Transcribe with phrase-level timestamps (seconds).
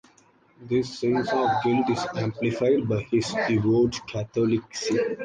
[0.59, 5.17] This sense of guilt is amplified by his devout Catholicism.